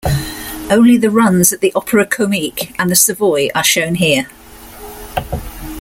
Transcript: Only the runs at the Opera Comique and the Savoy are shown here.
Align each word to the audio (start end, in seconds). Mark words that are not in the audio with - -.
Only 0.71 0.97
the 0.97 1.11
runs 1.11 1.53
at 1.53 1.61
the 1.61 1.71
Opera 1.75 2.07
Comique 2.07 2.73
and 2.79 2.89
the 2.89 2.95
Savoy 2.95 3.49
are 3.53 3.63
shown 3.63 3.93
here. 3.93 4.25